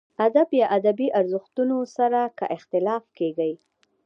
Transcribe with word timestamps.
ادب 0.27 0.47
یا 0.59 0.65
ادبي 0.77 1.07
ارزښتونو 1.19 1.77
سره 1.95 2.21
که 2.37 2.45
اختلاف 2.57 3.03
کېږي. 3.17 3.53